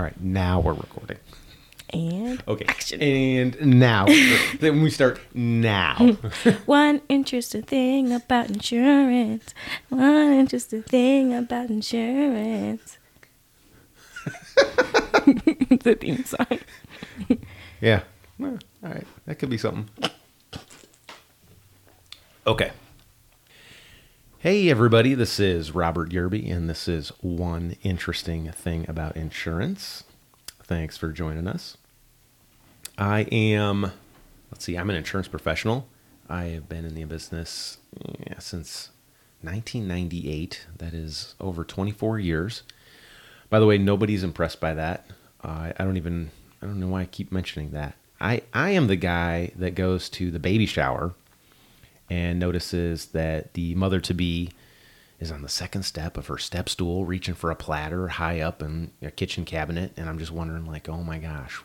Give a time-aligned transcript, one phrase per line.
[0.00, 1.18] All right, now we're recording.
[1.92, 2.64] And Okay.
[2.66, 3.02] action.
[3.02, 4.06] And now,
[4.60, 5.96] then we start now.
[6.64, 9.52] One interesting thing about insurance.
[9.90, 12.96] One interesting thing about insurance.
[15.84, 16.46] the theme song.
[17.82, 18.00] yeah.
[18.42, 19.06] All right.
[19.26, 19.86] That could be something.
[22.46, 22.70] Okay.
[24.42, 25.12] Hey, everybody.
[25.12, 30.04] This is Robert Yerby, and this is One Interesting Thing About Insurance.
[30.62, 31.76] Thanks for joining us.
[32.96, 33.92] I am,
[34.50, 35.88] let's see, I'm an insurance professional.
[36.26, 37.76] I have been in the business
[38.26, 38.88] yeah, since
[39.42, 40.68] 1998.
[40.78, 42.62] That is over 24 years.
[43.50, 45.04] By the way, nobody's impressed by that.
[45.44, 46.30] Uh, I don't even,
[46.62, 47.94] I don't know why I keep mentioning that.
[48.18, 51.12] I, I am the guy that goes to the baby shower
[52.10, 54.50] and notices that the mother to be
[55.18, 58.62] is on the second step of her step stool reaching for a platter high up
[58.62, 59.92] in a kitchen cabinet.
[59.96, 61.62] And i'm just wondering like oh my gosh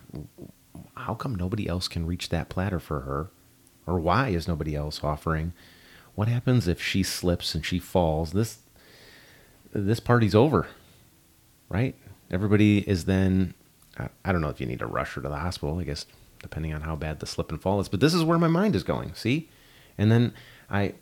[0.95, 3.29] how come nobody else can reach that platter for her?
[3.87, 5.53] Or why is nobody else offering?
[6.15, 8.31] What happens if she slips and she falls?
[8.31, 8.59] This
[9.73, 10.67] this party's over
[11.69, 11.95] right?
[12.29, 13.53] Everybody is then
[13.97, 15.79] I- i don't know if you need to rush her to the hospital.
[15.79, 16.05] I guess
[16.41, 18.75] depending on how bad the slip and fall is but this is where my mind
[18.75, 19.49] is going see
[19.97, 20.33] and then
[20.69, 20.93] i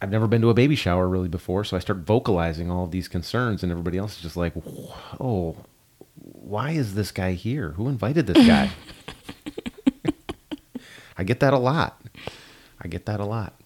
[0.00, 2.90] i've never been to a baby shower really before so i start vocalizing all of
[2.90, 4.52] these concerns and everybody else is just like
[5.20, 5.56] oh
[6.14, 7.70] why is this guy here?
[7.70, 8.70] Who invited this guy?
[11.18, 12.00] I get that a lot.
[12.80, 13.60] I get that a lot.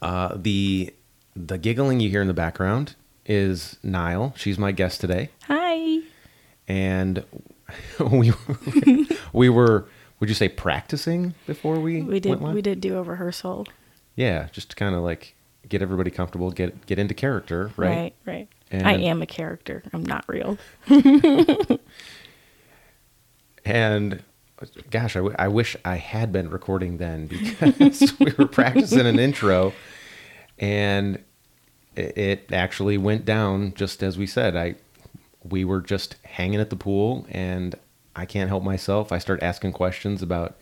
[0.00, 0.94] Uh, the
[1.36, 2.94] the giggling you hear in the background
[3.26, 4.36] is Nylle.
[4.36, 6.00] She's my guest today, Hi.
[6.68, 7.24] and
[8.10, 8.32] we
[9.32, 9.86] we were
[10.24, 13.66] would you say practicing before we We did we did do a rehearsal.
[14.16, 15.34] yeah just to kind of like
[15.68, 18.48] get everybody comfortable get get into character right, Right, right.
[18.70, 19.82] And- I am a character.
[19.92, 20.56] I'm not real.
[23.64, 24.22] and
[24.90, 29.18] gosh I, w- I wish I had been recording then because we were practicing an
[29.18, 29.72] intro
[30.58, 31.22] and
[31.96, 34.76] it, it actually went down just as we said I
[35.42, 37.74] we were just hanging at the pool and
[38.16, 40.56] I can't help myself I start asking questions about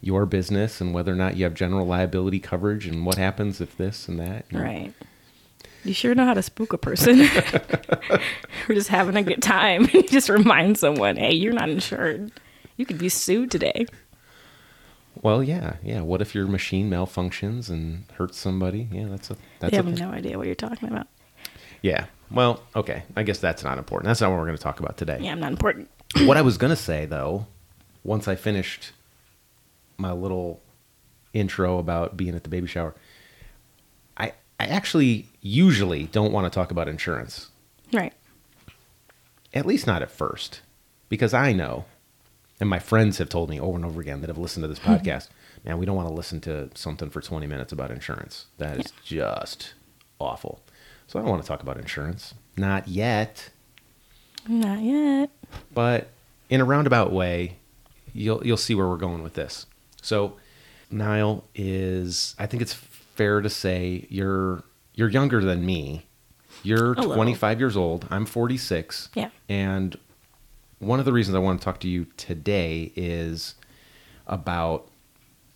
[0.00, 3.76] your business and whether or not you have general liability coverage and what happens if
[3.76, 4.92] this and that and- Right.
[5.84, 7.18] You sure know how to spook a person.
[8.68, 9.88] We're just having a good time.
[9.92, 12.30] You just remind someone, hey, you're not insured.
[12.76, 13.86] You could be sued today.
[15.20, 19.70] well yeah yeah what if your machine malfunctions and hurts somebody yeah that's a that's
[19.72, 20.04] they a have thing.
[20.08, 21.06] no idea what you're talking about.
[21.82, 22.06] Yeah.
[22.30, 23.02] Well, okay.
[23.16, 24.06] I guess that's not important.
[24.06, 25.18] That's not what we're going to talk about today.
[25.20, 25.90] Yeah, I'm not important.
[26.20, 27.46] What I was going to say, though,
[28.04, 28.92] once I finished
[29.96, 30.60] my little
[31.32, 32.94] intro about being at the baby shower,
[34.16, 37.48] I, I actually usually don't want to talk about insurance,
[37.92, 38.12] Right.
[39.54, 40.60] at least not at first,
[41.08, 41.84] because I know,
[42.60, 44.78] and my friends have told me over and over again that have listened to this
[44.80, 45.28] podcast,
[45.64, 48.46] man, we don't want to listen to something for 20 minutes about insurance.
[48.58, 49.74] That is just
[50.18, 50.60] awful.
[51.06, 52.34] So I don't want to talk about insurance.
[52.56, 53.50] Not yet.
[54.48, 55.30] Not yet.
[55.72, 56.08] but
[56.50, 57.56] in a roundabout way,
[58.12, 59.66] you'll you'll see where we're going with this.
[60.02, 60.36] So,
[60.92, 64.62] Nylle is I think it's fair to say you're
[64.94, 66.06] you're younger than me.
[66.62, 67.14] You're A little.
[67.14, 68.06] 25 years old.
[68.10, 69.08] I'm 46.
[69.14, 69.30] Yeah.
[69.48, 69.96] And
[70.78, 73.54] one of the reasons I want to talk to you today is
[74.26, 74.88] about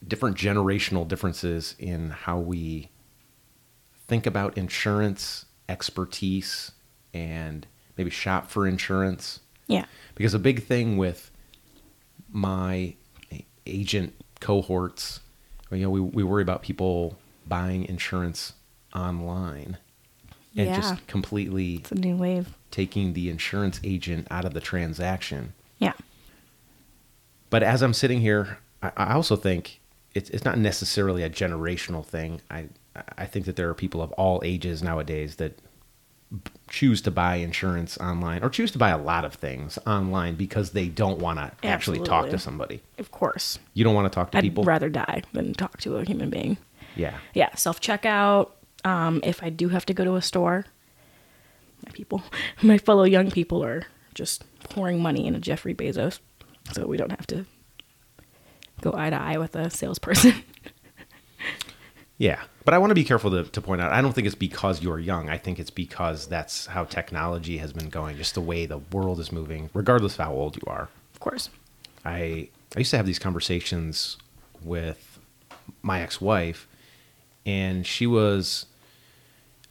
[0.07, 2.89] different generational differences in how we
[4.09, 6.73] think about insurance expertise
[7.13, 9.87] and maybe shop for insurance Yeah.
[10.15, 11.31] because a big thing with
[12.31, 12.95] my
[13.67, 15.21] agent cohorts
[15.71, 18.53] you know we, we worry about people buying insurance
[18.95, 19.77] online
[20.57, 20.77] and Yeah.
[20.77, 22.55] just completely It's a new wave.
[22.71, 25.93] taking the insurance agent out of the transaction Yeah.
[27.51, 29.81] but as i'm sitting here i, I also think
[30.15, 32.67] it's, it's not necessarily a generational thing i
[33.19, 35.59] i think that there are people of all ages nowadays that
[36.69, 40.71] choose to buy insurance online or choose to buy a lot of things online because
[40.71, 43.59] they don't want to actually talk to somebody Of course.
[43.75, 46.29] you don't want to talk to I'd people rather die than talk to a human
[46.31, 46.57] being.
[46.97, 48.51] yeah Yeah, self checkout.
[48.85, 50.67] Um, if I do have to go to a store,
[51.85, 52.23] my people,
[52.63, 53.85] my fellow young people are
[54.15, 56.19] just pouring money into Jeffrey Bezos,
[56.73, 57.47] so we don't have to
[58.81, 60.35] go eye to eye with a salesperson.
[62.19, 63.93] Yeah, but I want to be careful to, to point out.
[63.93, 65.29] I don't think it's because you're young.
[65.29, 69.21] I think it's because that's how technology has been going, just the way the world
[69.21, 70.89] is moving, regardless of how old you are.
[71.13, 71.51] of course.
[72.05, 74.17] I I used to have these conversations
[74.63, 75.19] with
[75.83, 76.67] my ex-wife,
[77.45, 78.67] and she was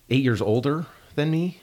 [0.09, 1.62] eight years older than me.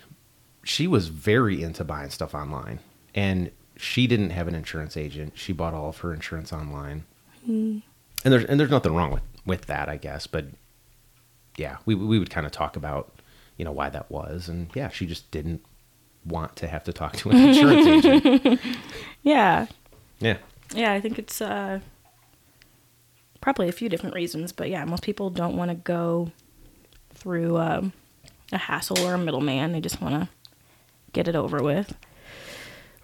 [0.64, 2.80] She was very into buying stuff online,
[3.14, 5.34] and she didn't have an insurance agent.
[5.36, 7.04] She bought all of her insurance online.
[7.44, 7.78] Hmm.
[8.24, 10.46] And there's and there's nothing wrong with with that, I guess, but
[11.56, 13.12] yeah, we we would kind of talk about,
[13.56, 15.62] you know, why that was and yeah, she just didn't
[16.24, 18.60] want to have to talk to an insurance agent.
[19.22, 19.66] Yeah.
[20.18, 20.38] Yeah.
[20.74, 21.80] Yeah, I think it's uh,
[23.40, 26.32] probably a few different reasons, but yeah, most people don't want to go
[27.14, 27.92] through um,
[28.52, 29.72] a hassle or a middleman.
[29.72, 30.28] They just want to
[31.12, 31.94] get it over with.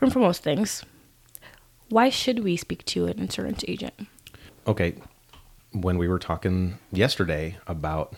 [0.01, 0.85] Room for most things,
[1.89, 3.95] why should we speak to an insurance agent?
[4.67, 4.95] Okay.
[5.73, 8.15] When we were talking yesterday about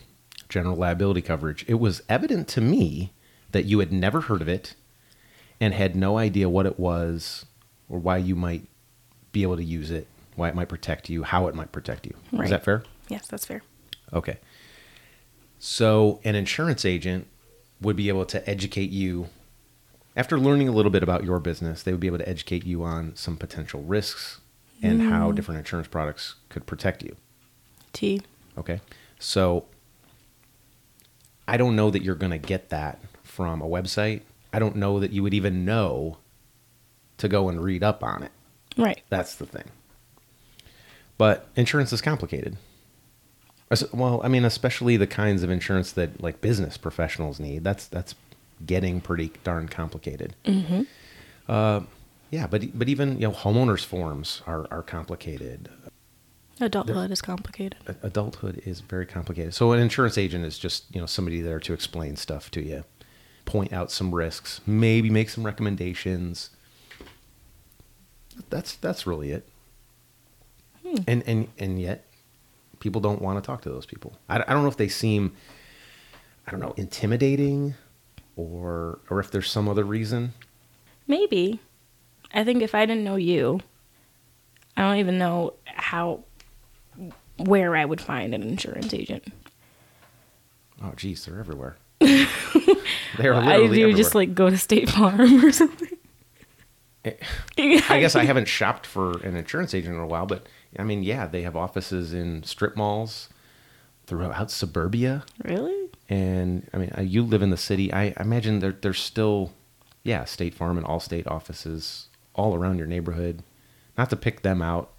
[0.51, 3.13] general liability coverage, it was evident to me
[3.53, 4.75] that you had never heard of it
[5.61, 7.47] and had no idea what it was
[7.89, 8.67] or why you might
[9.33, 10.07] be able to use it,
[10.37, 12.15] why it might protect you, how it might protect you.
[12.33, 12.45] Right.
[12.45, 12.85] Is that fair?
[13.09, 13.63] Yes, that's fair.
[14.13, 14.39] Okay.
[15.59, 17.27] So, an insurance agent
[17.81, 19.29] would be able to educate you
[20.17, 22.83] after learning a little bit about your business, they would be able to educate you
[22.83, 24.41] on some potential risks
[24.83, 25.35] and how mm.
[25.35, 27.17] different insurance products could protect you.
[27.93, 28.23] T.
[28.59, 28.81] Okay.
[29.19, 29.67] So
[31.51, 34.21] I don't know that you're going to get that from a website.
[34.53, 36.19] I don't know that you would even know
[37.19, 38.31] to go and read up on it.
[38.77, 39.03] Right.
[39.09, 39.65] That's the thing.
[41.19, 42.57] But insurance is complicated.
[43.93, 47.65] Well, I mean, especially the kinds of insurance that like business professionals need.
[47.65, 48.15] That's that's
[48.65, 50.37] getting pretty darn complicated.
[50.45, 50.83] Mm-hmm.
[51.49, 51.81] Uh,
[52.31, 55.69] yeah, but but even you know homeowners forms are are complicated.
[56.61, 57.79] Adulthood is complicated.
[58.03, 59.55] Adulthood is very complicated.
[59.55, 62.85] So an insurance agent is just you know somebody there to explain stuff to you,
[63.45, 66.51] point out some risks, maybe make some recommendations.
[68.51, 69.49] That's that's really it.
[70.87, 70.97] Hmm.
[71.07, 72.05] And and and yet,
[72.81, 74.19] people don't want to talk to those people.
[74.29, 75.33] I, I don't know if they seem,
[76.47, 77.75] I don't know, intimidating,
[78.37, 80.35] or or if there's some other reason.
[81.07, 81.61] Maybe.
[82.33, 83.61] I think if I didn't know you,
[84.77, 86.23] I don't even know how,
[87.45, 89.25] where I would find an insurance agent.
[90.83, 91.77] Oh, geez, they're everywhere.
[92.01, 93.93] they're I do everywhere.
[93.93, 95.89] just like go to State Farm or something.
[97.05, 100.47] I guess I haven't shopped for an insurance agent in a while, but
[100.79, 103.29] I mean, yeah, they have offices in strip malls
[104.07, 105.89] throughout suburbia, Really?
[106.09, 107.93] and I mean, uh, you live in the city.
[107.93, 109.53] I, imagine there there's still,
[110.03, 113.43] yeah, State Farm and Allstate offices all around your neighborhood.
[113.97, 114.91] Not to pick them out,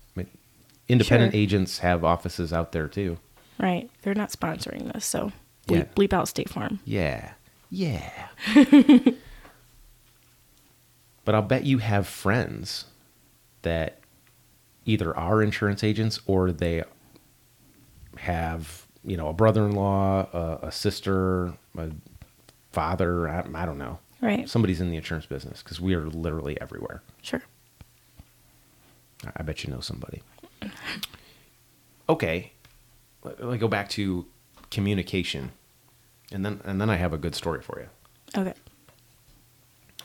[0.91, 1.41] independent Sure.
[1.41, 3.17] agents have offices out there too.
[3.59, 3.89] Right.
[4.01, 5.31] They're not sponsoring this, so
[5.67, 5.83] Yeah.
[5.83, 6.79] bleep, bleep out State Farm.
[6.85, 7.33] Yeah.
[7.69, 8.27] Yeah.
[11.25, 12.85] but I'll bet you have friends
[13.61, 13.99] that
[14.85, 16.83] either are insurance agents or they
[18.17, 21.91] have, you know, a brother-in-law, a, a sister, a
[22.71, 23.99] father, I, I don't know.
[24.21, 24.49] Right.
[24.49, 27.01] Somebody's in the insurance business because we are literally everywhere.
[27.21, 27.41] Sure.
[29.35, 30.21] I bet you know somebody.
[32.09, 32.51] Okay,
[33.23, 34.25] let, let me go back to
[34.69, 35.51] communication,
[36.31, 37.89] and then and then I have a good story for you.
[38.39, 38.53] Okay.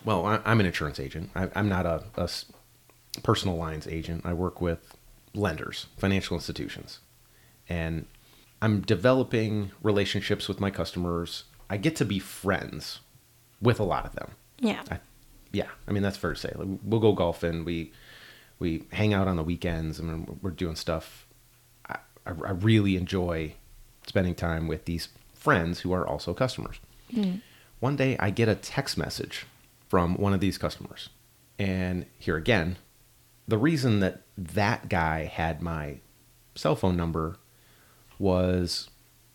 [0.05, 1.31] Well, I, I'm an insurance agent.
[1.35, 2.05] I, I'm not a
[3.23, 4.25] personal lines agent.
[4.25, 4.97] I work with
[5.35, 7.01] lenders, financial institutions,
[7.69, 8.07] and
[8.63, 11.45] I'm developing relationships with my customers.
[11.69, 13.01] I get to be friends
[13.61, 14.31] with a lot of them.
[14.61, 14.83] Yeah.
[14.91, 15.01] I,
[15.53, 16.53] yeah, I mean that's fair to say.
[16.57, 17.65] We'll go golfing.
[17.65, 17.93] We
[18.59, 21.27] we hang out on the weekends, and we're doing stuff.
[21.89, 23.55] I, I, really enjoy
[24.07, 26.77] spending time with these friends who are also customers.
[27.15, 27.37] Hmm.
[27.81, 29.47] One day, I get a text message
[29.89, 31.11] from one of these customers,
[31.59, 32.79] and here again,
[33.47, 35.99] the reason that that guy had my
[36.55, 37.37] cell phone number
[38.19, 38.89] was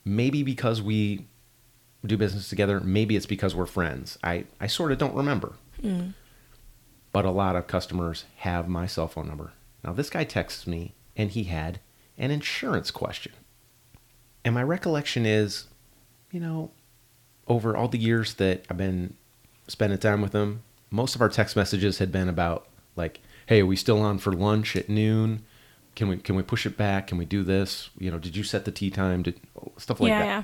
[0.04, 1.28] maybe because we
[2.06, 2.80] do business together.
[2.80, 4.18] Maybe it's because we're friends.
[4.24, 5.54] I, I sort of don't remember.
[5.82, 6.10] Hmm.
[7.12, 9.52] But a lot of customers have my cell phone number.
[9.84, 11.80] Now, this guy texts me and he had
[12.18, 13.34] an insurance question.
[14.46, 15.66] And my recollection is,
[16.32, 16.72] you know,
[17.48, 19.16] over all the years that I've been
[19.68, 23.66] spending time with him, most of our text messages had been about like, "Hey, are
[23.66, 25.44] we still on for lunch at noon?
[25.96, 27.08] Can we can we push it back?
[27.08, 27.90] Can we do this?
[27.98, 29.24] You know, did you set the tee time?
[29.24, 29.40] Did
[29.78, 30.44] stuff like yeah, that." yeah.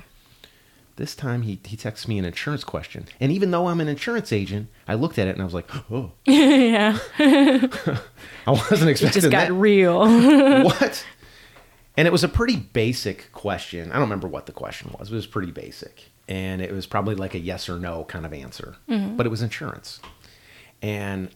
[0.98, 3.06] This time he, he texts me an insurance question.
[3.20, 5.70] And even though I'm an insurance agent, I looked at it and I was like,
[5.92, 6.98] oh, yeah.
[7.18, 9.52] I wasn't It expecting just got that.
[9.52, 10.00] real.
[10.64, 11.06] what?
[11.96, 13.90] And it was a pretty basic question.
[13.90, 15.10] I don't remember what the question was.
[15.12, 16.04] It was pretty basic.
[16.28, 18.74] And it was probably like a yes or no kind of answer.
[18.90, 19.16] Mm-hmm.
[19.16, 20.00] But it was insurance.
[20.82, 21.30] And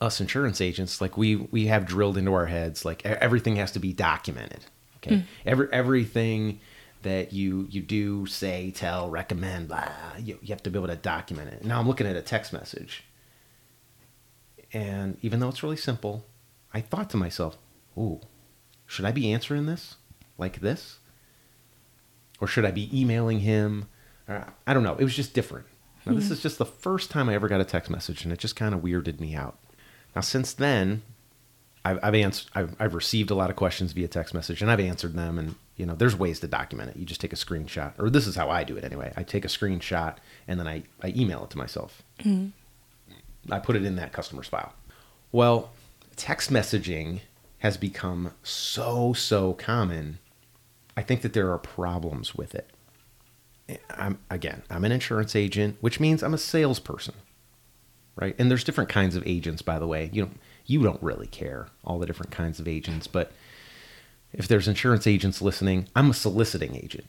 [0.00, 3.78] us insurance agents, like we we have drilled into our heads, like everything has to
[3.80, 4.64] be documented.
[4.98, 5.16] Okay.
[5.16, 5.24] Mm.
[5.44, 6.60] Every everything
[7.02, 10.96] that you you do, say, tell, recommend, blah, you, you have to be able to
[10.96, 11.64] document it.
[11.64, 13.04] Now I'm looking at a text message
[14.72, 16.26] And even though it's really simple,
[16.72, 17.58] I thought to myself,
[17.96, 18.20] ooh,
[18.86, 19.96] should I be answering this
[20.38, 20.98] like this?
[22.40, 23.88] Or should I be emailing him?
[24.28, 24.96] Or, I don't know.
[24.96, 25.66] It was just different.
[26.04, 26.32] Now, this hmm.
[26.32, 28.74] is just the first time I ever got a text message, and it just kind
[28.74, 29.58] of weirded me out.
[30.16, 31.02] Now, since then,
[31.84, 34.80] I've, I've answered, I've, I've received a lot of questions via text message, and I've
[34.80, 35.38] answered them.
[35.38, 36.96] And you know, there's ways to document it.
[36.96, 39.12] You just take a screenshot, or this is how I do it anyway.
[39.16, 42.02] I take a screenshot and then I, I email it to myself.
[42.20, 43.52] Mm-hmm.
[43.52, 44.74] I put it in that customer's file.
[45.32, 45.72] Well,
[46.16, 47.20] text messaging
[47.58, 50.18] has become so so common.
[50.96, 52.70] I think that there are problems with it.
[53.68, 57.14] Eh, I'm again, I'm an insurance agent, which means I'm a salesperson.
[58.14, 58.36] Right?
[58.38, 60.10] And there's different kinds of agents by the way.
[60.12, 63.32] You don't you don't really care all the different kinds of agents, but
[64.32, 67.06] if there's insurance agents listening, I'm a soliciting agent,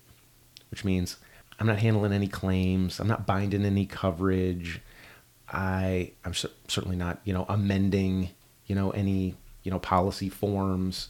[0.71, 1.17] which means
[1.59, 4.81] I'm not handling any claims, I'm not binding any coverage.
[5.49, 8.29] I I'm cer- certainly not, you know, amending,
[8.65, 11.09] you know, any, you know, policy forms.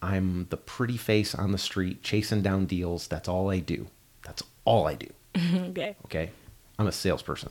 [0.00, 3.08] I'm the pretty face on the street chasing down deals.
[3.08, 3.88] That's all I do.
[4.22, 5.08] That's all I do.
[5.70, 5.96] okay.
[6.04, 6.30] Okay,
[6.78, 7.50] I'm a salesperson.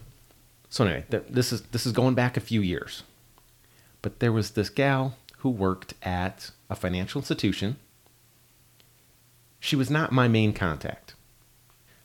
[0.69, 3.03] So anyway, th- this is this is going back a few years,
[4.01, 7.77] but there was this gal who worked at a financial institution.
[9.59, 11.13] She was not my main contact.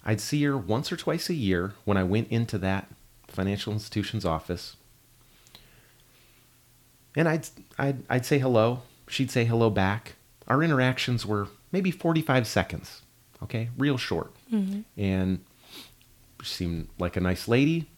[0.04, 2.88] I'd see her once or twice a year when I went into that
[3.28, 4.76] financial institution's office.
[7.16, 8.82] And I'd, I'd, I'd say hello.
[9.08, 10.14] She'd say hello back.
[10.48, 13.02] Our interactions were maybe 45 seconds,
[13.42, 13.68] okay?
[13.78, 14.32] Real short.
[14.52, 14.80] Mm-hmm.
[15.00, 15.44] And
[16.42, 17.88] she seemed like a nice lady,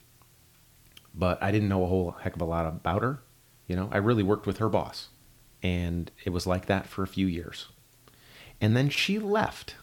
[1.14, 3.20] but I didn't know a whole heck of a lot about her.
[3.66, 5.08] You know, I really worked with her boss.
[5.62, 7.68] And it was like that for a few years.
[8.64, 9.74] And then she left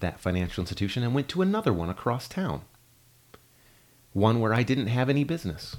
[0.00, 2.62] that financial institution and went to another one across town.
[4.12, 5.76] One where I didn't have any business.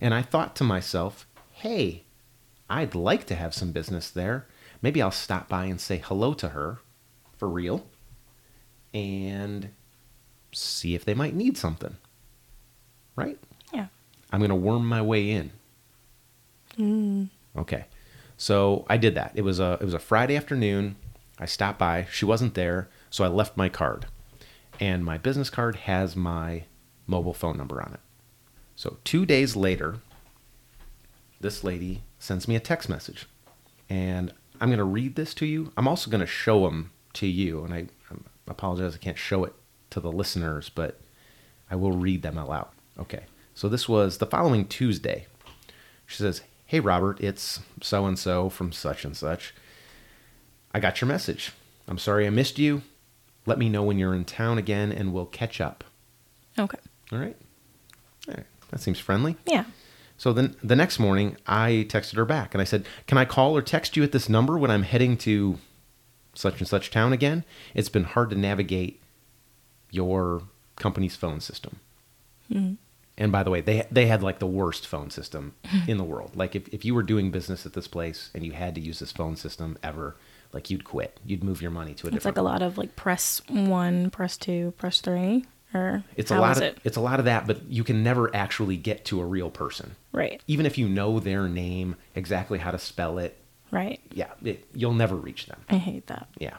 [0.00, 2.04] And I thought to myself, hey,
[2.70, 4.46] I'd like to have some business there.
[4.80, 6.78] Maybe I'll stop by and say hello to her
[7.36, 7.84] for real
[8.94, 9.70] and
[10.52, 11.96] see if they might need something.
[13.16, 13.40] Right?
[13.74, 13.86] Yeah.
[14.30, 15.50] I'm going to worm my way in.
[16.78, 17.28] Mm.
[17.58, 17.86] Okay.
[18.36, 19.32] So I did that.
[19.34, 20.94] It was a it was a Friday afternoon.
[21.42, 22.06] I stopped by.
[22.10, 24.06] She wasn't there, so I left my card.
[24.78, 26.64] And my business card has my
[27.06, 28.00] mobile phone number on it.
[28.76, 29.96] So 2 days later,
[31.40, 33.26] this lady sends me a text message.
[33.90, 35.72] And I'm going to read this to you.
[35.76, 39.44] I'm also going to show them to you and I, I apologize I can't show
[39.44, 39.52] it
[39.90, 41.00] to the listeners, but
[41.70, 42.68] I will read them aloud.
[42.98, 43.24] Okay.
[43.54, 45.26] So this was the following Tuesday.
[46.06, 49.52] She says, Hey, Robert, it's so and so from such and such.
[50.74, 51.52] I got your message.
[51.88, 52.82] I'm sorry I missed you.
[53.44, 55.84] Let me know when you're in town again and we'll catch up.
[56.58, 56.78] Okay.
[57.10, 57.36] All right?
[58.28, 58.46] All right.
[58.70, 59.36] That seems friendly.
[59.46, 59.64] Yeah.
[60.16, 63.56] So then the next morning, I texted her back and I said, Can I call
[63.56, 65.58] or text you at this number when I'm heading to
[66.34, 67.44] such and such town again?
[67.74, 69.02] It's been hard to navigate
[69.90, 70.42] your
[70.76, 71.80] company's phone system.
[72.50, 72.74] Mm-hmm.
[73.18, 75.54] And by the way, they they had like the worst phone system
[75.88, 76.36] in the world.
[76.36, 79.00] Like if, if you were doing business at this place and you had to use
[79.00, 80.16] this phone system ever,
[80.52, 81.18] like you'd quit.
[81.24, 84.10] You'd move your money to a It's different like a lot of like press one,
[84.10, 85.44] press two, press three,
[85.74, 86.78] or It's how a lot of it?
[86.84, 89.96] it's a lot of that, but you can never actually get to a real person.
[90.12, 90.42] Right.
[90.46, 93.38] Even if you know their name, exactly how to spell it,
[93.70, 94.00] Right.
[94.12, 95.60] yeah, it, you'll never reach them.
[95.70, 96.28] I hate that.
[96.38, 96.56] Yeah.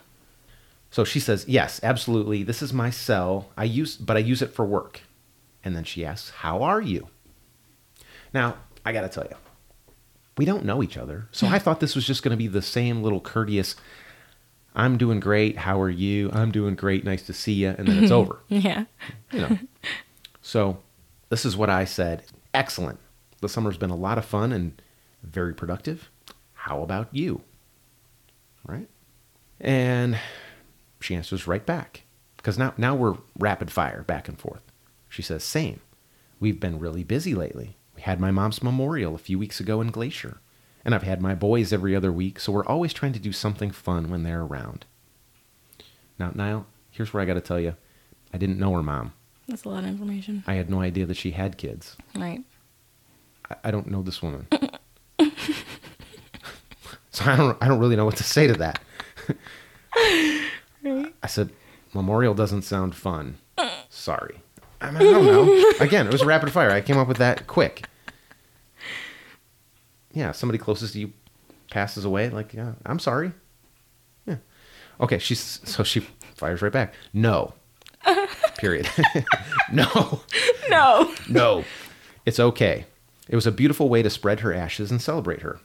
[0.90, 2.44] So she says, "Yes, absolutely.
[2.44, 3.50] This is my cell.
[3.58, 5.02] I use but I use it for work."
[5.64, 7.08] And then she asks, "How are you?"
[8.34, 9.36] Now, I got to tell you.
[10.38, 11.28] We don't know each other.
[11.32, 13.76] So I thought this was just going to be the same little courteous
[14.76, 15.58] I'm doing great.
[15.58, 16.30] How are you?
[16.34, 17.04] I'm doing great.
[17.04, 17.76] Nice to see you.
[17.78, 18.40] And then it's over.
[18.48, 18.86] Yeah.
[19.32, 19.60] You know.
[20.42, 20.80] So
[21.30, 22.24] this is what I said.
[22.54, 23.00] Excellent.
[23.42, 24.82] The summer's been a lot of fun and
[25.22, 26.10] very productive.
[26.54, 27.42] How about you?
[28.66, 28.88] Right?
[29.60, 30.18] And
[31.00, 32.04] she answers right back.
[32.38, 34.64] Because now, now we're rapid fire back and forth.
[35.08, 35.82] She says, Same.
[36.40, 37.78] We've been really busy lately.
[37.96, 40.38] We had my mom's memorial a few weeks ago in Glacier.
[40.86, 43.72] And I've had my boys every other week, so we're always trying to do something
[43.72, 44.86] fun when they're around.
[46.20, 47.76] Now, Nylle, here's where I got to tell you
[48.34, 49.14] I didn't know her mom.
[49.48, 50.44] That's a lot of information.
[50.46, 51.96] I had no idea that she had kids.
[52.16, 52.42] Right.
[53.50, 54.48] I, I don't know this woman.
[57.12, 58.82] so I don't I don't really know what to say to that.
[60.84, 61.14] Really?
[61.24, 61.50] I said,
[61.94, 63.38] Memorial doesn't sound fun.
[63.90, 64.43] Sorry.
[64.84, 65.72] I, mean, I don't know.
[65.80, 66.70] Again, it was rapid fire.
[66.70, 67.88] I came up with that quick.
[70.14, 71.14] Yeah, somebody closest to you
[71.72, 72.30] passes away.
[72.30, 73.32] Like, yeah, I'm sorry.
[74.26, 74.38] Yeah.
[75.00, 76.02] Okay, she's so she
[76.36, 76.94] fires right back.
[77.14, 77.54] No.
[78.58, 78.88] Period.
[79.72, 80.22] no.
[80.70, 81.14] No.
[81.30, 81.66] No.
[82.26, 82.86] It's okay.
[83.28, 85.60] It was a beautiful way to spread her ashes and celebrate her,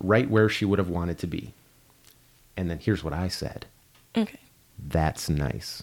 [0.00, 1.52] right where she would have wanted to be.
[2.56, 3.66] And then here's what I said
[4.16, 4.40] Okay.
[4.78, 5.82] That's nice.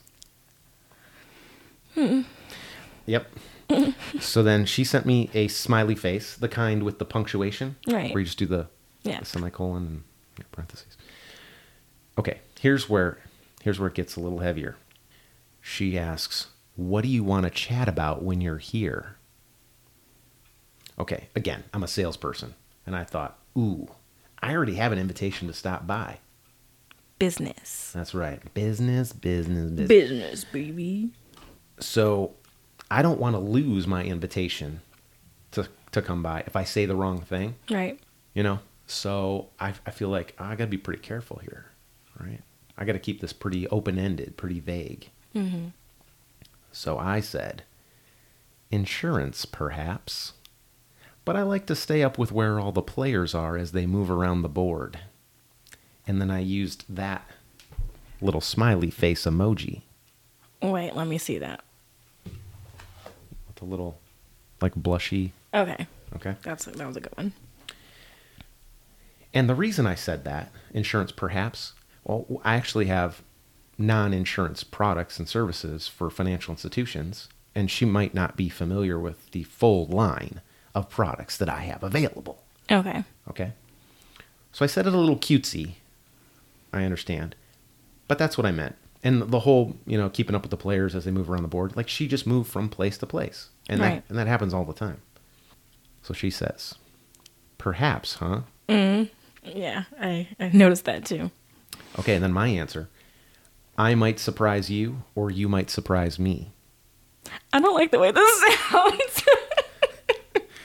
[3.05, 3.27] Yep.
[4.19, 8.13] so then she sent me a smiley face, the kind with the punctuation, Right.
[8.13, 8.67] where you just do the,
[9.03, 9.19] Yeah.
[9.19, 10.03] the semicolon and
[10.37, 10.97] yeah, parentheses.
[12.17, 13.19] Okay, here's where
[13.61, 14.75] here's where it gets a little heavier.
[15.61, 19.15] She asks, "What do you want to chat about when you're here?"
[20.97, 22.55] Okay, again, I'm a salesperson,
[22.85, 23.87] and I thought, "Ooh,
[24.41, 26.17] I already have an invitation to stop by."
[27.19, 27.91] Business.
[27.93, 29.87] That's right, business, business, business.
[29.87, 31.11] Business, baby.
[31.79, 32.33] So
[32.91, 34.81] I don't want to lose my invitation
[35.51, 37.99] to to come by if I say the wrong thing, Right.
[38.33, 38.59] you know.
[38.87, 41.71] So I I feel like I got to be pretty careful here,
[42.19, 42.41] right?
[42.77, 45.09] I got to keep this pretty open ended, pretty vague.
[45.35, 45.67] Mm-hmm.
[46.71, 47.63] So I said,
[48.71, 50.33] insurance, perhaps.
[51.25, 54.09] But I like to stay up with where all the players are as they move
[54.09, 54.99] around the board.
[56.07, 57.25] And then I used that
[58.21, 59.81] little smiley face emoji
[60.61, 61.61] Wait, let me see that.
[63.61, 63.99] A little,
[64.61, 65.31] like, blushy.
[65.53, 65.87] Okay.
[66.15, 66.35] Okay.
[66.43, 67.33] That's that was a good one.
[69.33, 71.73] And the reason I said that, insurance perhaps,
[72.03, 73.21] well, I actually have
[73.77, 79.31] non insurance products and services for financial institutions, and she might not be familiar with
[79.31, 80.41] the full line
[80.73, 82.43] of products that I have available.
[82.71, 83.03] Okay.
[83.29, 83.53] Okay?
[84.51, 85.73] So I said it a little cutesy,
[86.73, 87.35] I understand,
[88.07, 88.75] but that's what I meant.
[89.03, 91.47] And the whole, you know, keeping up with the players as they move around the
[91.49, 93.49] board, like she just moved from place to place.
[93.69, 93.89] And, Right.
[93.95, 95.01] that, and that happens all the time.
[96.03, 96.75] So she says,
[97.57, 98.41] Perhaps, huh?
[98.67, 99.57] Mm-hmm.
[99.57, 101.31] Yeah, I, I noticed that too.
[101.97, 102.89] Okay, and then my answer
[103.77, 106.51] I might surprise you, or you might surprise me.
[107.53, 109.23] I don't like the way this sounds.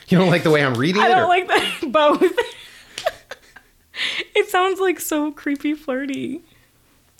[0.07, 2.21] You don't like the way I'm reading it I don't or- like that both.
[4.35, 6.41] it sounds like so creepy flirty.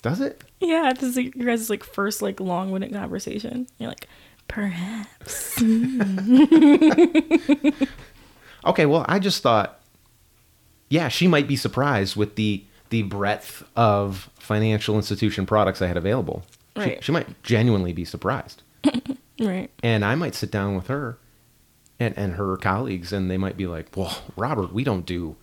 [0.02, 0.42] Does it?
[0.60, 3.66] Yeah, this is like your guys' like first like long winded conversation.
[3.78, 4.08] You're like,
[4.48, 5.60] perhaps.
[8.64, 9.78] Okay, well, I just thought,
[10.88, 15.96] yeah, she might be surprised with the the breadth of financial institution products I had
[15.96, 16.42] available.
[16.76, 17.02] She- Right.
[17.04, 18.62] She, might genuinely be surprised,
[19.40, 19.70] right.
[19.82, 21.16] and I might sit down with her
[21.98, 25.36] and and her colleagues, and they might be like, "Well, Robert, we don't do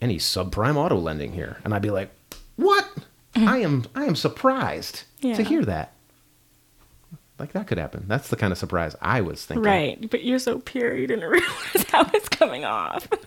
[0.00, 2.10] any subprime auto lending here," and I'd be like,
[2.56, 2.88] "What?
[3.36, 5.34] I am I am surprised Yeah.
[5.36, 5.92] to hear that."
[7.38, 8.04] Like that could happen.
[8.08, 9.64] That's the kind of surprise I was thinking.
[9.64, 10.10] Right.
[10.10, 13.08] But you're so pure, you didn't realize how it's coming off.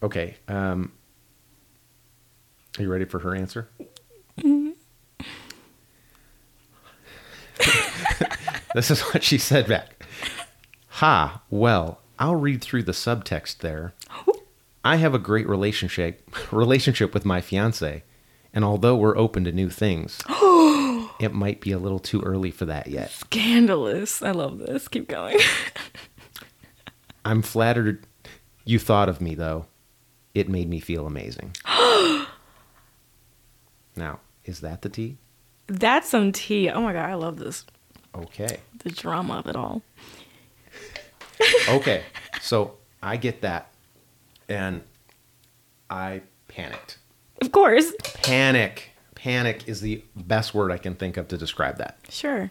[0.00, 0.36] Okay.
[0.46, 0.92] Um,
[2.78, 3.68] are you ready for her answer?
[8.74, 10.04] this is what she said back.
[10.88, 13.92] Ha, well, I'll read through the subtext there.
[14.84, 18.02] I have a great relationship relationship with my fiance,
[18.52, 20.20] and although we're open to new things,
[21.20, 23.10] it might be a little too early for that yet.
[23.10, 24.22] Scandalous.
[24.22, 24.88] I love this.
[24.88, 25.38] Keep going.
[27.24, 28.06] I'm flattered
[28.64, 29.66] you thought of me, though.
[30.34, 31.56] It made me feel amazing.
[33.96, 35.16] now, is that the tea?
[35.66, 36.70] That's some tea.
[36.70, 37.64] Oh my god, I love this.
[38.14, 38.60] Okay.
[38.84, 39.82] The drama of it all.
[41.68, 42.02] Okay.
[42.40, 43.70] so I get that.
[44.48, 44.82] And
[45.90, 46.98] I panicked.
[47.40, 47.92] Of course.
[48.22, 48.90] Panic.
[49.14, 51.98] Panic is the best word I can think of to describe that.
[52.08, 52.50] Sure.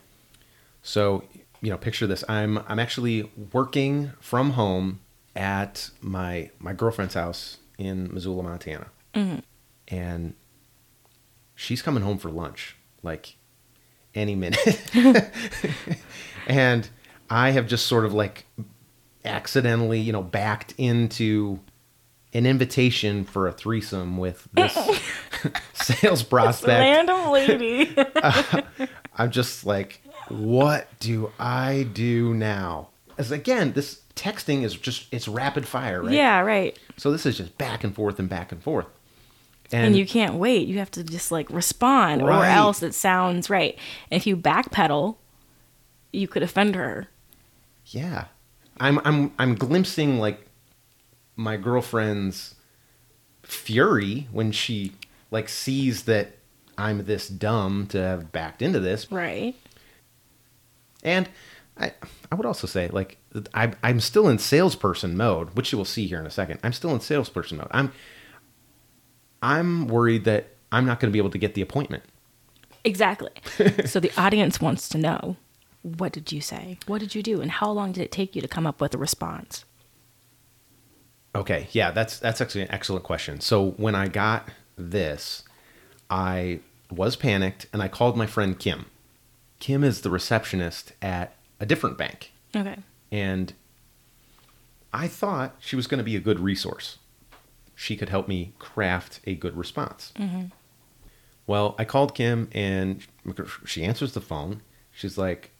[0.82, 1.24] So,
[1.62, 2.24] you know, picture this.
[2.30, 5.00] I'm I'm actually working from home
[5.36, 8.88] at my my girlfriend's house in Missoula, Montana.
[9.14, 9.40] Mm-hmm.
[9.88, 10.34] And
[11.56, 13.36] she's coming home for lunch like
[14.14, 14.60] any minute.
[16.48, 16.90] and
[17.30, 18.46] I have just sort of like
[19.26, 21.60] accidentally, you know, backed into
[22.34, 24.74] an invitation for a threesome with this
[25.74, 26.80] sales prospect.
[26.80, 27.96] Random lady.
[28.16, 28.62] Uh,
[29.18, 32.90] I'm just like, what do I do now?
[33.18, 36.12] As again, this texting is just it's rapid fire, right?
[36.12, 36.78] Yeah, right.
[36.98, 38.86] So this is just back and forth and back and forth.
[39.72, 40.68] And, you can't wait.
[40.68, 43.78] You have to just like respond, or else it sounds right.
[44.10, 45.18] And if you backpedal,
[46.14, 47.08] you could offend her.
[47.88, 48.26] yeah,
[48.80, 50.47] I'm I'm I'm glimpsing like
[51.38, 52.56] my girlfriend's
[53.44, 54.92] fury when she
[55.32, 56.34] like sees that
[56.78, 59.56] I'm this dumb to have backed into this, Right.
[61.04, 61.30] And
[61.78, 61.94] I,
[62.32, 63.18] I would also say, like,
[63.54, 66.60] I, I'm still in salesperson mode, which you will see here in a second.
[66.64, 67.68] I'm still in salesperson mode.
[67.72, 67.94] I'm,
[69.42, 72.04] I'm worried that I'm not going to be able to get the appointment.
[72.84, 73.32] Exactly.
[73.86, 75.38] so the audience wants to know
[75.84, 76.80] what did you say?
[76.88, 77.42] What did you do?
[77.42, 79.64] And how long did it take you to come up with a response?
[81.38, 83.40] Okay, yeah, that's that's actually an excellent question.
[83.40, 85.44] So when I got this,
[86.10, 86.60] I
[86.92, 88.86] was panicked and I called my friend Kim.
[89.60, 92.78] Kim is the receptionist at a different bank, Okay.
[93.12, 93.54] and
[94.94, 96.98] I thought she was going to be a good resource.
[97.76, 100.12] She could help me craft a good response.
[100.18, 100.46] Mm-hmm.
[101.46, 103.06] Well, I called Kim and
[103.66, 104.62] she answers the phone.
[104.92, 105.52] She's like,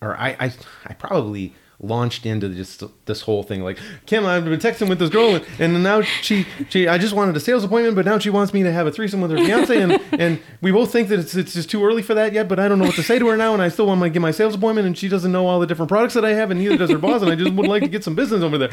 [0.00, 0.52] or I, I,
[0.86, 5.10] I probably launched into just this whole thing like, Kim, I've been texting with this
[5.10, 8.30] girl and, and now she, she, I just wanted a sales appointment, but now she
[8.30, 11.18] wants me to have a threesome with her fiance and, and we both think that
[11.18, 13.18] it's, it's just too early for that yet, but I don't know what to say
[13.18, 15.32] to her now and I still want to get my sales appointment and she doesn't
[15.32, 17.34] know all the different products that I have and neither does her boss and I
[17.34, 18.70] just would like to get some business over there.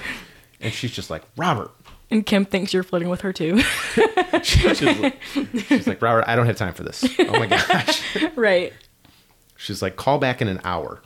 [0.60, 1.72] And she's just like, Robert,
[2.12, 3.60] And Kim thinks you're flirting with her too.
[4.44, 5.18] she's, like,
[5.68, 7.04] she's like, Robert, I don't have time for this.
[7.20, 8.04] Oh my gosh.
[8.36, 8.72] right.
[9.58, 11.02] She's like, call back in an hour.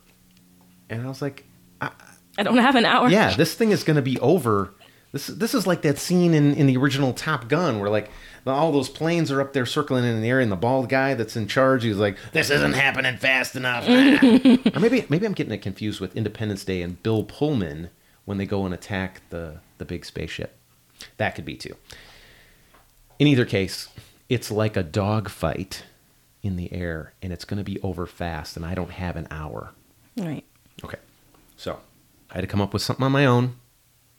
[0.89, 1.45] And I was like,
[1.81, 3.09] I don't have an hour.
[3.09, 4.73] yeah, this thing is going to be over.
[5.11, 8.09] This, this is like that scene in, in the original Top Gun where like
[8.45, 11.37] all those planes are up there circling in the air and the bald guy that's
[11.37, 13.85] in charge, he's like, this isn't happening fast enough.
[14.75, 17.89] or maybe, maybe I'm getting it confused with Independence Day and Bill Pullman
[18.25, 20.57] when they go and attack the, the big spaceship.
[21.17, 21.75] That could be too.
[23.17, 23.87] In either case,
[24.27, 25.85] it's like a dog fight
[26.43, 29.27] in the air and it's going to be over fast and I don't have an
[29.31, 29.71] hour.
[30.17, 30.43] Right.
[30.83, 30.97] Okay.
[31.55, 31.79] So
[32.31, 33.55] I had to come up with something on my own,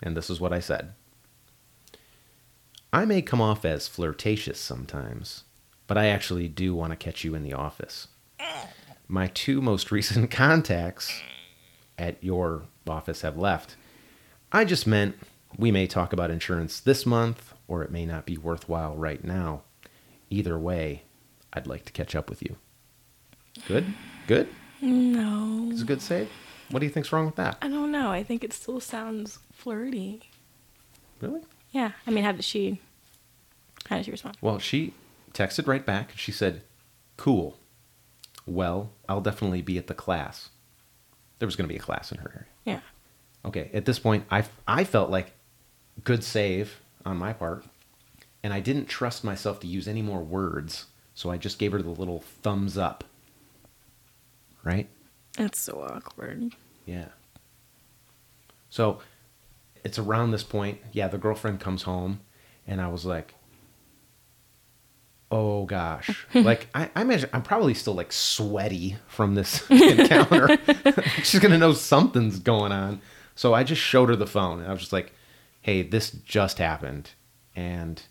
[0.03, 0.93] and this is what I said.
[2.93, 5.45] I may come off as flirtatious sometimes,
[5.87, 8.09] but I actually do want to catch you in the office.
[9.09, 11.21] My two most recent contacts
[11.99, 13.77] at your office have left.
[14.53, 15.17] I just meant
[15.59, 19.63] we may talk about insurance this month, or it may not be worthwhile right now.
[20.31, 21.03] Either way,
[21.53, 22.57] I'd like to catch up with you.
[23.67, 23.87] Good?
[24.27, 24.49] Good?
[24.81, 25.71] No.
[25.73, 26.29] Is a good save?
[26.71, 27.59] What do you think's wrong with that?
[27.63, 28.11] I don't know.
[28.11, 30.21] I think it still sounds flirty.
[31.21, 31.43] Really?
[31.71, 31.93] Yeah.
[32.07, 32.81] I mean, how did she?
[33.89, 34.37] How did she respond?
[34.41, 34.95] Well, she
[35.33, 36.11] texted right back.
[36.11, 36.63] And she said,
[37.17, 37.57] "Cool.
[38.47, 40.51] Well, I'll definitely be at the class.
[41.39, 42.47] There was going to be a class in her area.
[42.65, 42.81] Yeah.
[43.45, 43.71] Okay.
[43.73, 45.33] At this point, I I felt like
[46.05, 47.65] good save on my part,
[48.43, 51.83] and I didn't trust myself to use any more words, so I just gave her
[51.83, 53.05] the little thumbs up.
[54.65, 54.89] Right?
[55.39, 56.53] It's so awkward.
[56.87, 57.09] Yeah.
[58.71, 59.01] So
[59.85, 60.81] it's around this point.
[60.93, 62.21] Yeah, the girlfriend comes home,
[62.67, 63.35] and I was like,
[65.31, 66.27] oh gosh.
[66.35, 70.59] like, I, I imagine I'm probably still like sweaty from this encounter.
[71.23, 73.01] She's going to know something's going on.
[73.35, 75.13] So I just showed her the phone, and I was just like,
[75.61, 77.11] hey, this just happened,
[77.55, 78.03] and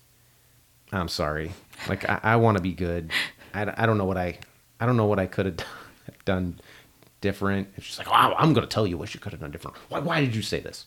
[0.92, 1.52] I'm sorry.
[1.88, 3.10] Like, I, I want to be good.
[3.52, 4.38] I, I don't know what I.
[4.78, 5.66] I don't know what I could have
[6.24, 6.60] done
[7.20, 7.68] different.
[7.74, 9.76] And she's like, "Wow, I'm going to tell you what you could have done different.
[9.88, 10.86] Why, why did you say this?"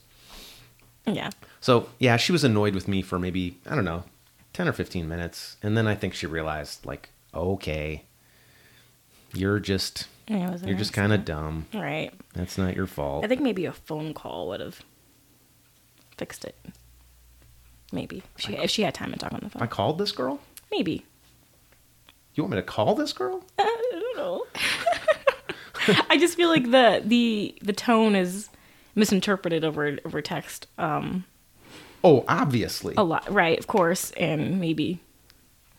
[1.05, 1.29] Yeah.
[1.61, 4.03] So yeah, she was annoyed with me for maybe I don't know,
[4.53, 8.03] ten or fifteen minutes, and then I think she realized like, okay,
[9.33, 11.65] you're just Yeah, you're just kind of dumb.
[11.73, 12.11] Right.
[12.33, 13.23] That's not your fault.
[13.25, 14.81] I think maybe a phone call would have
[16.17, 16.55] fixed it.
[17.91, 19.63] Maybe if she if she had time to talk on the phone.
[19.63, 20.39] I called this girl.
[20.71, 21.05] Maybe.
[22.35, 23.43] You want me to call this girl?
[23.57, 24.45] Uh, I don't know.
[26.09, 28.49] I just feel like the the the tone is
[28.95, 31.25] misinterpreted over over text um
[32.03, 32.93] Oh, obviously.
[32.97, 34.99] a lot right of course and maybe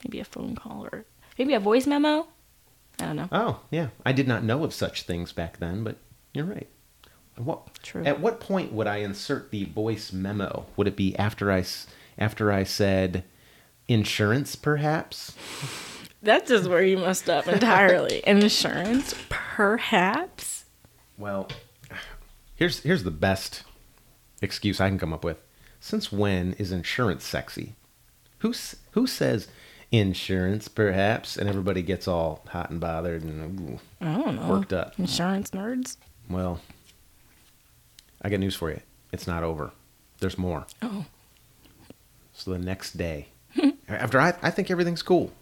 [0.05, 1.05] maybe a phone call or
[1.39, 2.27] maybe a voice memo
[3.01, 3.89] i don't know Oh, yeah.
[4.05, 5.97] I did not know of such things back then, but
[6.35, 6.69] you're right.
[7.37, 8.05] What, True.
[8.05, 10.67] At what point would I insert the voice memo?
[10.77, 11.65] Would it be after I
[12.19, 13.25] after I said
[13.89, 15.33] insurance, perhaps?
[16.23, 20.65] That's just where you messed up entirely insurance perhaps
[21.19, 21.49] Well,
[22.55, 23.63] here's here's the best
[24.43, 25.39] excuse I can come up with.
[25.81, 27.75] Since when is insurance sexy?
[28.39, 28.53] Who
[28.93, 29.49] who says
[29.93, 34.73] insurance, perhaps, and everybody gets all hot and bothered and ooh, i don't know worked
[34.73, 34.99] up?
[34.99, 35.97] insurance nerds
[36.29, 36.61] Well,
[38.23, 38.81] I got news for you.
[39.13, 39.73] It's not over.
[40.21, 40.67] There's more.
[40.83, 41.07] oh
[42.33, 43.29] So the next day,
[43.89, 45.33] after I, I think everything's cool.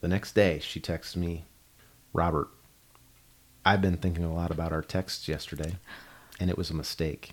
[0.00, 1.44] The next day, she texts me,
[2.12, 2.48] Robert,
[3.64, 5.76] I've been thinking a lot about our texts yesterday,
[6.38, 7.32] and it was a mistake.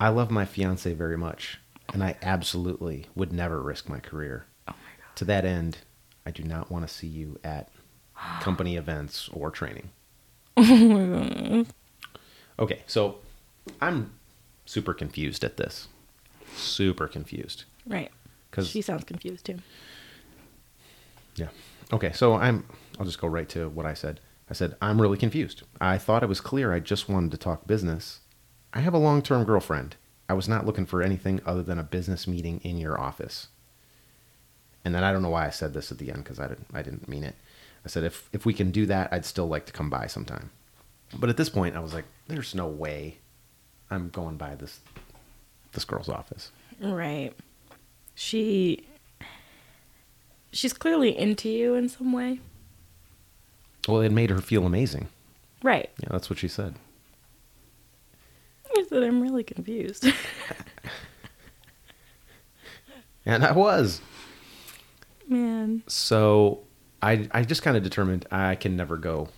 [0.00, 1.60] I love my fiance very much,
[1.92, 4.46] and I absolutely would never risk my career.
[4.66, 4.74] oh my
[5.04, 5.78] god To that end,
[6.24, 7.68] I do not want to see you at
[8.40, 9.90] company events or training.
[12.60, 13.18] Okay, so
[13.80, 14.14] I'm
[14.64, 15.86] super confused at this.
[16.56, 17.66] Super confused.
[17.86, 18.10] Right.
[18.50, 19.60] Because she sounds confused too
[21.38, 21.48] Yeah.
[21.92, 22.64] Okay, so I'm
[22.98, 24.20] I'll just go right to what I said.
[24.50, 25.62] I said, I'm really confused.
[25.80, 28.20] I thought it was clear I just wanted to talk business.
[28.72, 29.96] I have a long term girlfriend.
[30.28, 33.48] I was not looking for anything other than a business meeting in your office.
[34.84, 36.66] And then I don't know why I said this at the end because I didn't,
[36.72, 37.34] I didn't mean it.
[37.84, 40.50] I said, if, if we can do that, I'd still like to come by sometime.
[41.18, 43.18] But at this point, I was like, there's no way
[43.90, 44.80] I'm going by this,
[45.72, 46.52] this girl's office.
[46.80, 47.32] Right.
[48.14, 48.86] She
[50.52, 52.40] she's clearly into you in some way.
[53.86, 55.08] Well, it made her feel amazing.
[55.62, 55.90] Right.
[56.00, 56.74] Yeah, that's what she said.
[58.76, 60.06] I said I'm really confused.
[63.26, 64.00] And I was.
[65.28, 65.82] Man.
[65.86, 66.60] So
[67.02, 69.28] I, I just kind of determined I can never go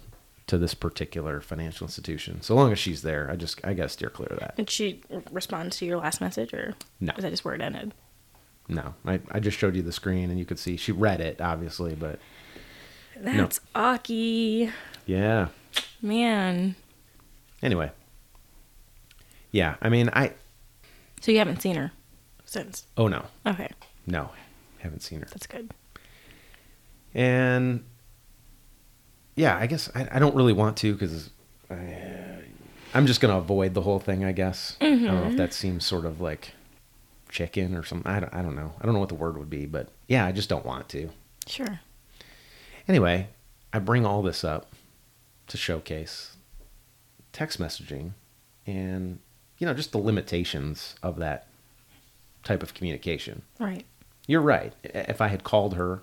[0.46, 2.40] to this particular financial institution.
[2.42, 4.56] So long as she's there, I just, I got to steer clear of that.
[4.56, 7.12] Did she respond to your last message or No.
[7.16, 7.92] is that just where it ended?
[8.70, 11.40] No, I, I just showed you the screen and you could see she read it,
[11.40, 12.20] obviously, but
[13.16, 14.70] That's Aki.
[15.06, 15.48] yeah.
[16.00, 16.76] Man.
[17.62, 17.90] Anyway.
[19.50, 20.34] Yeah, I mean, I,
[21.20, 21.90] So you haven't seen her
[22.44, 22.86] since.
[22.96, 23.68] oh no, Okay.
[24.06, 24.30] no,
[24.78, 25.26] haven't seen her.
[25.26, 25.72] That's good.
[27.12, 27.84] And
[29.34, 31.30] yeah, I guess I, I don't really want to because
[31.68, 31.74] uh,
[32.94, 34.76] I'm just going to avoid the whole thing, I guess.
[34.80, 35.36] I don't know if mm-hmm.
[35.36, 36.52] that seems sort of like
[37.30, 38.10] chicken or something.
[38.10, 38.72] I don't, I don't know.
[38.80, 41.10] I don't know what the word would be, but yeah, I just don't want to.
[41.46, 41.80] Sure.
[42.88, 43.28] Anyway,
[43.72, 44.72] I bring all this up
[45.48, 46.36] to showcase
[47.32, 48.12] text messaging
[48.66, 49.20] and,
[49.58, 51.46] you know, just the limitations of that
[52.42, 53.42] type of communication.
[53.58, 53.84] Right.
[54.26, 54.72] You're right.
[54.82, 56.02] If I had called her,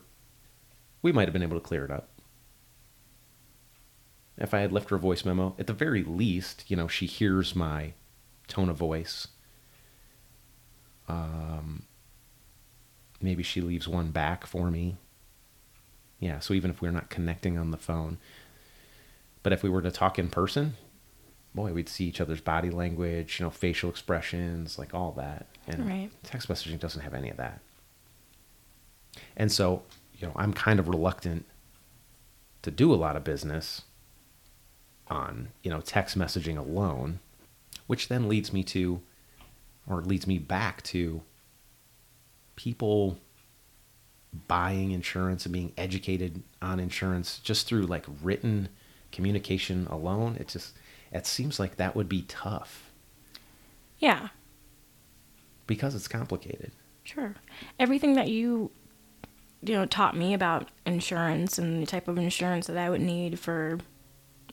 [1.02, 2.10] we might have been able to clear it up.
[4.38, 7.06] If I had left her a voice memo, at the very least, you know, she
[7.06, 7.94] hears my
[8.48, 9.28] tone of voice.
[11.08, 11.84] Um,
[13.22, 14.98] maybe she leaves one back for me.
[16.20, 18.18] Yeah, so even if we're not connecting on the phone,
[19.44, 20.76] but if we were to talk in person,
[21.54, 25.48] boy, we'd see each other's body language, you know, facial expressions, like all that.
[25.68, 26.10] And Right.
[26.24, 27.62] text messaging doesn't have any of that.
[29.36, 29.84] And so,
[30.18, 31.46] you know, I'm kind of reluctant
[32.64, 33.84] to do a lot of business
[35.08, 37.20] on, you know, text messaging alone,
[37.86, 39.02] which then leads me to,
[39.88, 41.22] or leads me back to
[42.56, 43.18] people
[44.48, 48.70] buying insurance and being educated on insurance just through like written
[49.12, 50.36] communication alone.
[50.40, 50.74] It just,
[51.12, 52.92] it seems like that would be tough
[54.00, 54.30] Yeah.
[55.66, 56.72] because it's complicated.
[57.04, 57.36] Sure.
[57.80, 58.72] Everything that you
[59.64, 63.40] you know taught me about insurance and the type of insurance that I would need
[63.40, 63.80] for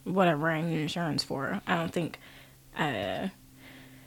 [0.05, 1.61] whatever I need insurance for.
[1.67, 2.19] I don't think
[2.79, 3.29] uh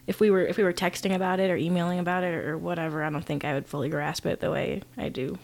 [0.08, 3.04] if we were if we were texting about it or emailing about it or whatever,
[3.04, 5.38] I don't think I would fully grasp it the way I do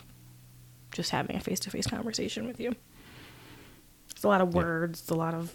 [0.93, 2.75] just having a face-to-face conversation with you.
[4.11, 4.61] It's a lot of Yeah.
[4.61, 5.53] words, it's a lot of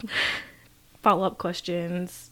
[1.03, 2.31] follow-up questions.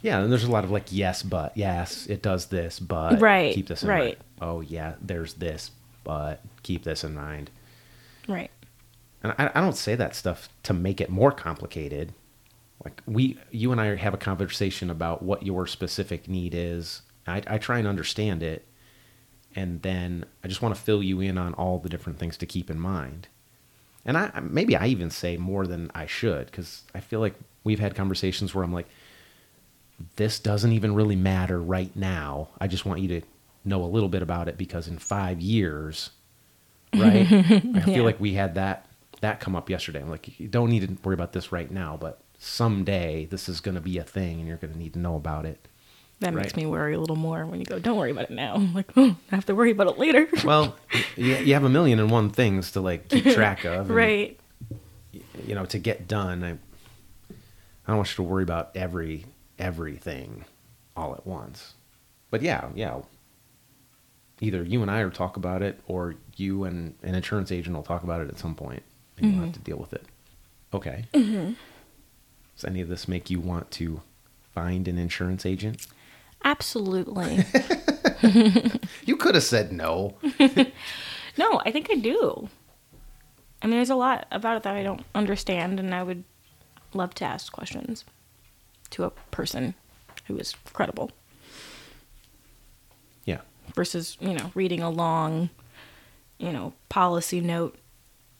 [0.00, 3.54] Yeah, and there's a lot of like yes, but yes, it does this, but Right,
[3.54, 4.04] keep this in right.
[4.04, 4.16] mind.
[4.40, 5.70] Oh yeah, there's this,
[6.04, 7.50] but keep this in mind.
[8.26, 8.50] Right.
[9.22, 12.12] And I, I don't say that stuff to make it more complicated.
[12.84, 17.02] Like we, you and I have a conversation about what your specific need is.
[17.26, 18.66] I, I try and understand it,
[19.54, 22.46] and then I just want to fill you in on all the different things to
[22.46, 23.28] keep in mind.
[24.04, 27.78] And I maybe I even say more than I should because I feel like we've
[27.78, 28.88] had conversations where I'm like,
[30.16, 32.48] this doesn't even really matter right now.
[32.60, 33.26] I just want you to
[33.64, 36.10] know a little bit about it because in five years,
[36.94, 37.30] right?
[37.32, 38.02] I feel Yeah.
[38.02, 38.86] like we had that
[39.20, 40.00] that come up yesterday.
[40.00, 43.60] I'm like, you don't need to worry about this right now, but someday this is
[43.60, 45.68] going to be a thing, and you're going to need to know about it.
[46.20, 48.54] That makes me worry a little more when you go, don't worry about it now.
[48.56, 50.28] I'm like, oh, I have to worry about it later.
[50.44, 50.76] Well,
[51.16, 54.40] you, you have a million and one things to like keep track of, and, right.
[55.46, 56.42] You know, to get done.
[56.44, 56.54] I, I
[57.88, 59.26] don't want you to worry about every
[59.58, 60.44] everything
[60.96, 61.74] all at once.
[62.30, 63.00] But yeah, yeah.
[64.40, 67.84] Either you and I will talk about it, or you and an insurance agent will
[67.84, 68.82] talk about it at some point,
[69.16, 69.52] and you'll have mm-hmm.
[69.52, 70.04] to deal with it.
[70.74, 71.04] Okay.
[71.14, 71.52] Mm-hmm.
[72.56, 74.02] Does any of this make you want to
[74.54, 75.86] find an insurance agent?
[76.44, 77.44] Absolutely.
[79.04, 80.14] You could have said no.
[81.36, 82.48] no, I think I do.
[83.60, 86.22] I mean, there's a lot about it that I don't understand, and I would
[86.94, 88.04] love to ask questions
[88.90, 89.74] to a person
[90.26, 91.10] who is credible
[93.24, 93.40] Yeah.
[93.74, 95.50] versus, you know, reading a long,
[96.38, 97.76] you know, policy note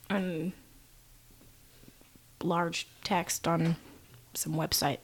[0.08, 0.52] and
[2.40, 3.74] large text on
[4.34, 4.98] some website.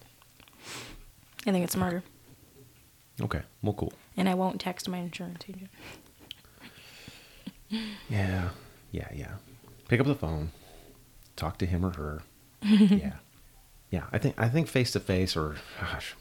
[1.47, 2.03] I think it's murder.
[3.21, 3.43] Okay.
[3.63, 3.93] Well, cool.
[4.17, 5.71] And I won't text my insurance agent.
[8.09, 8.49] Yeah.
[8.93, 9.09] Yeah.
[9.15, 9.33] Yeah.
[9.89, 10.53] Pick up the phone.
[11.37, 12.23] talk to him or her.
[12.63, 13.13] yeah,
[13.91, 14.05] yeah.
[14.13, 16.15] I think I think face to face or gosh,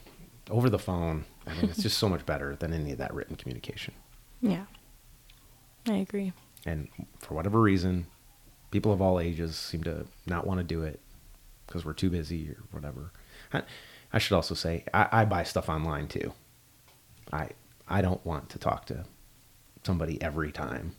[0.50, 1.24] over the phone.
[1.46, 3.94] I mean, it's just so much better than any of that written communication.
[4.42, 4.64] Yeah.
[5.88, 6.32] I agree.
[6.66, 8.06] And for whatever reason,
[8.70, 11.00] people of all ages seem to not want to do it
[11.68, 13.12] because we're too busy or whatever.
[13.52, 13.62] I,
[14.12, 16.32] I should also say I, I buy stuff online too.
[17.32, 17.50] I
[17.86, 19.04] I don't want to talk to
[19.84, 20.94] somebody every time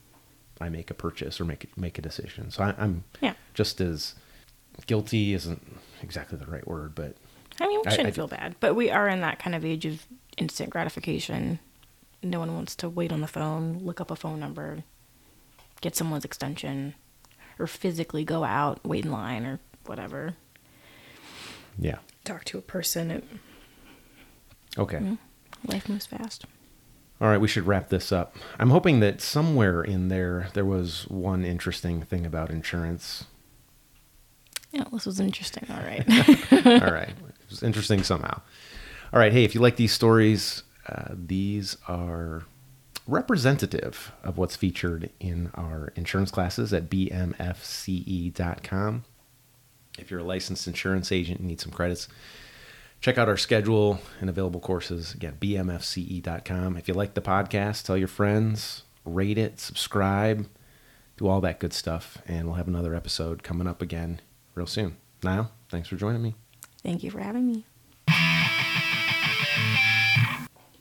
[0.61, 2.51] I make a purchase or make make a decision.
[2.51, 3.33] So I, I'm Yeah.
[3.53, 4.15] just as
[4.87, 5.61] guilty isn't
[6.01, 7.15] exactly the right word, but
[7.59, 9.85] I mean, we shouldn't I- feel bad, but we are in that kind of age
[9.85, 10.05] of
[10.37, 11.59] instant gratification.
[12.23, 14.83] No one wants to wait on the phone, look up a phone number,
[15.81, 16.93] get someone's extension,
[17.57, 20.35] or physically go out, wait in line, or whatever.
[21.79, 21.99] Yeah.
[22.25, 23.11] Talk to a person.
[23.11, 23.23] It,
[24.77, 25.17] Okay.
[25.67, 26.45] life moves fast.
[27.19, 28.35] All right, we should wrap this up.
[28.59, 33.25] I'm hoping that somewhere in there there was one interesting thing about insurance.
[34.71, 35.65] Yeah, this was interesting.
[35.69, 36.05] All right.
[36.83, 37.09] All right.
[37.09, 38.41] It was interesting somehow.
[39.11, 39.33] All right.
[39.33, 42.43] Hey, if you like these stories, uh, these are
[43.07, 47.43] representative of what's featured in our insurance classes at bmfce.com.
[50.01, 52.07] If you're a licensed insurance agent and need some credits,
[53.01, 55.13] check out our schedule and available courses.
[55.13, 56.77] Again, bmfce.com.
[56.77, 60.47] If you like the podcast, tell your friends, rate it, subscribe,
[61.17, 62.19] do all that good stuff.
[62.27, 64.21] And we'll have another episode coming up again
[64.55, 64.97] real soon.
[65.21, 66.35] Nylle, thanks for joining me.
[66.83, 67.65] Thank you for having me.